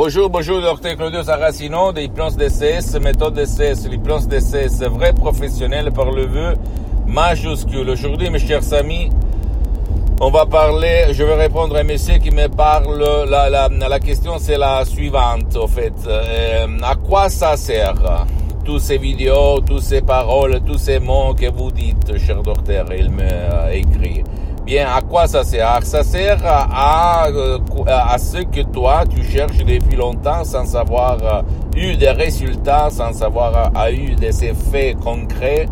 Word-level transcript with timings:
Bonjour, 0.00 0.30
bonjour, 0.30 0.60
docteur 0.60 0.94
Claudio 0.94 1.24
Saracino 1.24 1.90
de 1.92 1.98
l'hypnose 2.02 2.36
DCS, 2.36 3.00
méthode 3.00 3.34
DCS, 3.34 3.88
l'hypnose 3.90 4.28
DCS, 4.28 4.84
vrai 4.88 5.12
professionnel 5.12 5.90
par 5.90 6.12
le 6.12 6.24
vœu 6.24 6.54
majuscule. 7.04 7.90
Aujourd'hui, 7.90 8.30
mes 8.30 8.38
chers 8.38 8.72
amis, 8.74 9.10
on 10.20 10.30
va 10.30 10.46
parler, 10.46 11.06
je 11.10 11.24
vais 11.24 11.34
répondre 11.34 11.74
à 11.74 11.80
un 11.80 11.82
monsieur 11.82 12.18
qui 12.18 12.30
me 12.30 12.46
parle, 12.46 13.04
la, 13.28 13.50
la, 13.50 13.68
la 13.68 13.98
question 13.98 14.38
c'est 14.38 14.56
la 14.56 14.84
suivante, 14.84 15.56
en 15.56 15.66
fait. 15.66 15.94
Euh, 16.06 16.68
à 16.80 16.94
quoi 16.94 17.28
ça 17.28 17.56
sert 17.56 18.24
Tous 18.64 18.78
ces 18.78 18.98
vidéos, 18.98 19.58
toutes 19.66 19.82
ces 19.82 20.00
paroles, 20.00 20.60
tous 20.64 20.78
ces 20.78 21.00
mots 21.00 21.34
que 21.34 21.50
vous 21.50 21.72
dites, 21.72 22.16
cher 22.18 22.40
docteur, 22.44 22.86
il 22.96 23.10
me 23.10 23.74
écrit. 23.74 24.22
Bien, 24.68 24.86
à 24.94 25.00
quoi 25.00 25.26
ça 25.26 25.44
sert? 25.44 25.80
Ça 25.84 26.02
sert 26.04 26.40
à, 26.44 27.22
à 27.24 28.18
ce 28.18 28.42
que 28.42 28.60
toi, 28.60 29.04
tu 29.08 29.24
cherches 29.24 29.64
depuis 29.64 29.96
longtemps 29.96 30.44
sans 30.44 30.76
avoir 30.76 31.16
euh, 31.22 31.40
eu 31.74 31.96
des 31.96 32.10
résultats, 32.10 32.90
sans 32.90 33.22
avoir 33.22 33.72
euh, 33.74 33.90
eu 33.90 34.14
des 34.14 34.44
effets 34.44 34.94
concrets 35.02 35.66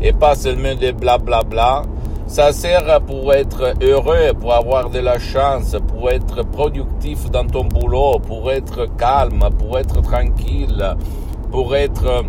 et 0.00 0.12
pas 0.12 0.34
seulement 0.34 0.74
des 0.74 0.90
blablabla. 0.90 1.42
Bla 1.44 1.82
bla. 1.82 1.82
Ça 2.26 2.52
sert 2.52 3.00
pour 3.02 3.32
être 3.32 3.74
heureux, 3.80 4.32
pour 4.40 4.52
avoir 4.52 4.90
de 4.90 4.98
la 4.98 5.20
chance, 5.20 5.76
pour 5.86 6.10
être 6.10 6.44
productif 6.44 7.30
dans 7.30 7.46
ton 7.46 7.62
boulot, 7.66 8.18
pour 8.18 8.50
être 8.50 8.86
calme, 8.96 9.48
pour 9.60 9.78
être 9.78 10.02
tranquille, 10.02 10.96
pour 11.52 11.76
être 11.76 12.24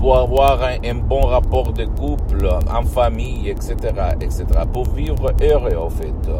pour 0.00 0.16
avoir 0.16 0.60
un, 0.62 0.94
bon 0.94 1.20
rapport 1.20 1.72
de 1.74 1.84
couple, 1.84 2.48
en 2.72 2.82
famille, 2.84 3.50
etc., 3.50 3.76
etc., 4.18 4.44
pour 4.72 4.88
vivre 4.88 5.32
heureux, 5.42 5.76
en 5.76 5.90
fait, 5.90 6.30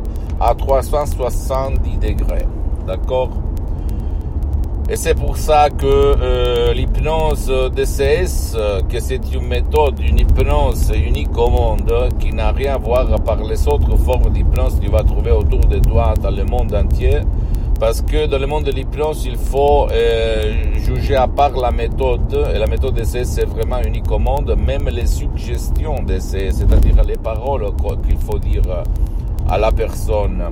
à 0.41 0.55
370 0.55 1.99
degrés, 1.99 2.47
d'accord? 2.87 3.29
Et 4.89 4.97
c'est 4.97 5.15
pour 5.15 5.37
ça 5.37 5.69
que 5.69 5.87
euh, 5.87 6.73
l'hypnose 6.73 7.53
DCS, 7.77 8.57
que 8.89 8.99
c'est 8.99 9.33
une 9.33 9.47
méthode, 9.47 10.01
une 10.01 10.19
hypnose 10.19 10.91
unique 10.97 11.37
au 11.39 11.49
monde, 11.49 11.93
qui 12.19 12.33
n'a 12.33 12.51
rien 12.51 12.75
à 12.75 12.79
voir 12.79 13.07
par 13.23 13.37
les 13.45 13.69
autres 13.69 13.95
formes 13.99 14.33
d'hypnose 14.33 14.81
que 14.81 14.87
tu 14.87 14.91
vas 14.91 15.05
trouver 15.05 15.31
autour 15.31 15.61
de 15.61 15.79
toi 15.79 16.15
dans 16.21 16.31
le 16.31 16.45
monde 16.45 16.75
entier, 16.75 17.21
parce 17.81 18.03
que 18.03 18.27
dans 18.27 18.39
le 18.39 18.47
monde 18.47 18.65
de 18.65 18.73
l'hypnose, 18.73 19.25
il 19.25 19.39
faut 19.39 19.89
euh, 19.91 20.75
juger 20.75 21.17
à 21.17 21.27
part 21.27 21.57
la 21.57 21.71
méthode, 21.71 22.47
et 22.55 22.59
la 22.59 22.67
méthode 22.67 22.95
d'essai, 22.95 23.25
c'est 23.25 23.47
vraiment 23.47 23.81
au 24.11 24.19
monde, 24.19 24.55
même 24.55 24.87
les 24.91 25.07
suggestions 25.07 26.03
d'essai, 26.03 26.51
c'est-à-dire 26.53 27.03
les 27.03 27.17
paroles 27.17 27.67
qu'il 28.07 28.19
faut 28.19 28.39
dire 28.39 28.85
à 29.49 29.57
la 29.57 29.73
personne, 29.73 30.43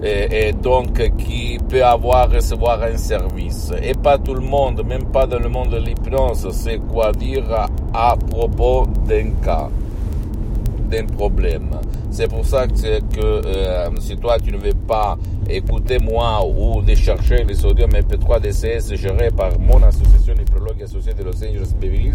et, 0.00 0.48
et, 0.48 0.52
donc 0.52 1.16
qui 1.16 1.58
peut 1.68 1.84
avoir, 1.84 2.30
recevoir 2.30 2.80
un 2.84 2.96
service. 2.96 3.72
Et 3.82 3.94
pas 3.94 4.18
tout 4.18 4.34
le 4.34 4.42
monde, 4.42 4.84
même 4.86 5.06
pas 5.06 5.26
dans 5.26 5.40
le 5.40 5.48
monde 5.48 5.70
de 5.70 5.78
l'hypnose, 5.78 6.48
c'est 6.52 6.78
quoi 6.78 7.10
dire 7.10 7.66
à 7.92 8.16
propos 8.30 8.86
d'un 9.08 9.30
cas, 9.42 9.68
d'un 10.90 11.06
problème. 11.06 11.70
C'est 12.10 12.28
pour 12.28 12.44
ça 12.44 12.66
que, 12.66 13.16
euh, 13.18 13.88
si 13.98 14.16
toi 14.16 14.38
tu 14.38 14.52
ne 14.52 14.58
veux 14.58 14.74
pas 14.74 15.18
écouter 15.48 15.98
moi 15.98 16.40
ou 16.46 16.80
de 16.82 16.94
chercher 16.94 17.44
les 17.44 17.64
audios 17.64 17.86
MP3 17.86 18.40
DCS 18.40 18.94
gérés 18.96 19.30
par 19.30 19.58
mon 19.58 19.82
association 19.82 20.34
Hypnologue 20.34 20.82
associée 20.82 21.14
de 21.14 21.24
Los 21.24 21.42
Angeles 21.42 21.72
Beverly 21.80 22.12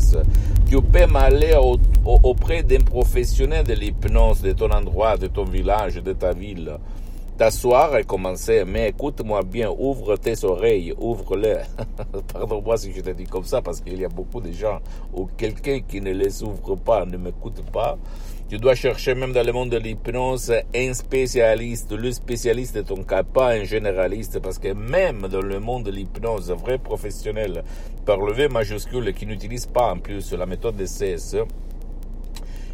tu 0.67 0.81
peux 0.81 1.05
m'aller 1.07 1.55
auprès 2.05 2.63
d'un 2.63 2.79
professionnel 2.79 3.65
de 3.65 3.73
l'hypnose 3.73 4.41
de 4.41 4.51
ton 4.53 4.69
endroit, 4.71 5.17
de 5.17 5.27
ton 5.27 5.43
village, 5.43 5.95
de 5.95 6.13
ta 6.13 6.31
ville. 6.31 6.71
T'asseoir 7.39 7.95
et 7.95 8.03
commencer, 8.03 8.65
mais 8.67 8.89
écoute-moi 8.89 9.43
bien, 9.43 9.69
ouvre 9.69 10.17
tes 10.17 10.43
oreilles, 10.43 10.93
ouvre-les. 10.99 11.61
Pardon-moi 12.33 12.75
si 12.75 12.91
je 12.91 12.99
te 12.99 13.11
dis 13.11 13.23
comme 13.23 13.45
ça, 13.45 13.61
parce 13.61 13.79
qu'il 13.79 13.97
y 13.97 14.03
a 14.03 14.09
beaucoup 14.09 14.41
de 14.41 14.51
gens 14.51 14.81
ou 15.13 15.25
quelqu'un 15.37 15.79
qui 15.79 16.01
ne 16.01 16.11
les 16.11 16.43
ouvre 16.43 16.75
pas, 16.75 17.05
ne 17.05 17.15
m'écoute 17.15 17.63
pas. 17.71 17.97
Tu 18.49 18.57
dois 18.57 18.75
chercher 18.75 19.15
même 19.15 19.31
dans 19.31 19.45
le 19.45 19.53
monde 19.53 19.69
de 19.69 19.77
l'hypnose 19.77 20.53
un 20.75 20.93
spécialiste, 20.93 21.93
le 21.93 22.11
spécialiste 22.11 22.75
de 22.75 22.81
ton 22.81 23.03
cas, 23.03 23.23
pas 23.23 23.53
un 23.53 23.63
généraliste, 23.63 24.39
parce 24.39 24.59
que 24.59 24.73
même 24.73 25.21
dans 25.29 25.39
le 25.39 25.61
monde 25.61 25.83
de 25.83 25.91
l'hypnose, 25.91 26.51
vrai 26.51 26.77
professionnel, 26.77 27.63
par 28.05 28.17
le 28.17 28.33
V 28.33 28.49
majuscule, 28.49 29.13
qui 29.13 29.25
n'utilise 29.25 29.65
pas 29.65 29.93
en 29.93 29.99
plus 29.99 30.33
la 30.33 30.45
méthode 30.45 30.75
de 30.75 30.83
CS, 30.83 31.37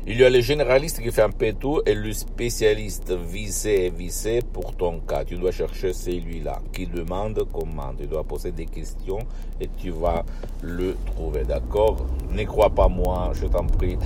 il 0.07 0.19
y 0.19 0.23
a 0.23 0.29
le 0.29 0.39
généraliste 0.39 1.01
qui 1.01 1.11
fait 1.11 1.23
un 1.23 1.31
peu 1.31 1.51
tout 1.53 1.81
et 1.83 1.95
le 1.95 2.13
spécialiste 2.13 3.11
visé 3.11 3.87
et 3.87 3.89
visé 3.89 4.41
pour 4.53 4.75
ton 4.75 4.99
cas. 4.99 5.23
Tu 5.25 5.35
dois 5.35 5.49
chercher 5.49 5.93
celui-là 5.93 6.61
qui 6.71 6.85
demande 6.85 7.43
comment. 7.51 7.91
Tu 7.97 8.05
dois 8.05 8.23
poser 8.23 8.51
des 8.51 8.67
questions 8.67 9.17
et 9.59 9.67
tu 9.79 9.89
vas 9.89 10.23
le 10.61 10.95
trouver. 11.07 11.43
D'accord? 11.43 12.05
Ne 12.29 12.43
crois 12.43 12.69
pas 12.69 12.87
moi, 12.87 13.31
je 13.33 13.47
t'en 13.47 13.65
prie. 13.65 13.97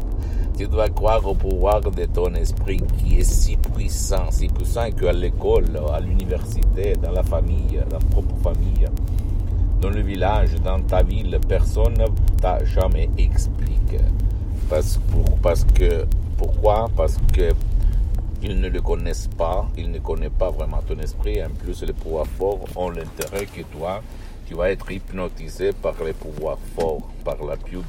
tu 0.56 0.66
dois 0.68 0.88
croire 0.88 1.26
au 1.26 1.34
pouvoir 1.34 1.82
de 1.82 2.04
ton 2.06 2.32
esprit 2.34 2.80
qui 2.96 3.18
est 3.18 3.30
si 3.30 3.58
puissant, 3.58 4.30
si 4.30 4.46
puissant 4.46 4.90
qu'à 4.90 5.12
l'école, 5.12 5.78
à 5.92 6.00
l'université, 6.00 6.94
dans 6.94 7.12
la 7.12 7.22
famille, 7.22 7.78
ta 7.90 7.98
propre 7.98 8.36
famille, 8.42 8.86
dans 9.82 9.90
le 9.90 10.00
village, 10.00 10.54
dans 10.64 10.80
ta 10.80 11.02
ville, 11.02 11.38
personne 11.46 11.92
ne 11.98 12.06
t'a 12.40 12.64
jamais 12.64 13.10
expliqué. 13.18 13.98
Parce, 14.72 14.96
pour, 14.96 15.38
parce 15.42 15.64
que, 15.64 16.06
pourquoi? 16.38 16.88
Parce 16.96 17.18
que 17.34 17.50
ils 18.42 18.58
ne 18.58 18.70
le 18.70 18.80
connaissent 18.80 19.28
pas, 19.28 19.68
ils 19.76 19.90
ne 19.90 19.98
connaissent 19.98 20.38
pas 20.38 20.48
vraiment 20.48 20.80
ton 20.80 20.98
esprit. 20.98 21.44
En 21.44 21.50
plus, 21.50 21.82
les 21.82 21.92
pouvoirs 21.92 22.26
forts 22.38 22.64
ont 22.74 22.88
l'intérêt 22.88 23.44
que 23.44 23.60
toi, 23.64 24.00
tu 24.46 24.54
vas 24.54 24.70
être 24.70 24.90
hypnotisé 24.90 25.74
par 25.74 25.92
les 26.02 26.14
pouvoirs 26.14 26.56
forts, 26.74 27.06
par 27.22 27.44
la 27.44 27.58
pub, 27.58 27.84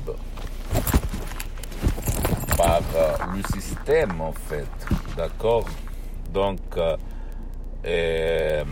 par 2.57 2.81
euh, 2.97 3.15
le 3.33 3.61
système 3.61 4.19
en 4.19 4.33
fait. 4.33 4.67
D'accord? 5.15 5.69
Donc, 6.33 6.59
euh, 6.75 6.97
euh, 7.85 8.65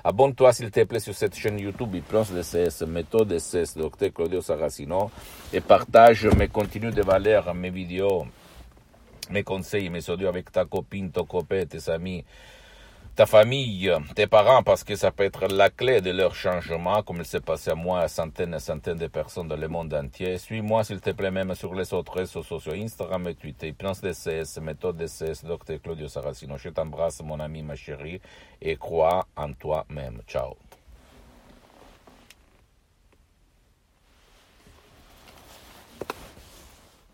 Abonne-toi, 0.04 0.52
s'il 0.52 0.70
te 0.70 0.84
plaît, 0.84 1.00
sur 1.00 1.16
cette 1.16 1.36
chaîne 1.36 1.60
YouTube, 1.60 1.96
Hypnose 1.96 2.34
DCS, 2.34 2.82
méthode 2.86 3.30
DCS, 3.30 3.78
Dr. 3.78 4.12
Claudio 4.14 4.42
Saracino, 4.42 5.10
et 5.54 5.62
partage 5.62 6.28
mes 6.38 6.50
contenus 6.50 6.94
de 6.94 7.05
valeur 7.06 7.54
mes 7.54 7.70
vidéos, 7.70 8.26
mes 9.30 9.44
conseils, 9.44 9.90
mes 9.90 10.10
audios 10.10 10.28
avec 10.28 10.52
ta 10.52 10.66
copine, 10.66 11.12
ton 11.12 11.24
copain, 11.24 11.66
tes 11.66 11.90
amis, 11.90 12.26
ta 13.16 13.26
famille, 13.26 13.92
tes 14.16 14.28
parents, 14.28 14.64
parce 14.64 14.84
que 14.84 14.96
ça 14.96 15.12
peut 15.12 15.24
être 15.24 15.48
la 15.48 15.70
clé 15.70 16.02
de 16.02 16.12
leur 16.12 16.36
changement, 16.36 17.02
comme 17.04 17.18
il 17.20 17.26
s'est 17.26 17.40
passé 17.40 17.72
à 17.72 17.76
moi, 17.76 18.02
à 18.02 18.08
centaines 18.08 18.56
et 18.56 18.60
centaines 18.60 18.98
de 18.98 19.08
personnes 19.08 19.48
dans 19.48 19.56
le 19.56 19.68
monde 19.68 19.94
entier. 19.94 20.38
Suis-moi, 20.38 20.84
s'il 20.84 21.00
te 21.00 21.12
plaît, 21.12 21.32
même 21.32 21.56
sur 21.56 21.74
les 21.76 21.94
autres 21.94 22.14
réseaux 22.14 22.44
sociaux, 22.44 22.74
Instagram 22.74 23.28
et 23.28 23.36
Twitter, 23.36 23.70
Hypnose 23.70 24.02
DCS, 24.02 24.60
Méthode 24.62 24.98
DCS, 24.98 25.46
Dr. 25.46 25.80
Claudio 25.82 26.08
Saracino. 26.08 26.58
Je 26.58 26.70
t'embrasse, 26.70 27.22
mon 27.24 27.40
ami, 27.40 27.62
ma 27.62 27.76
chérie, 27.76 28.20
et 28.62 28.76
crois 28.76 29.26
en 29.38 29.54
toi-même. 29.54 30.22
Ciao. 30.28 30.56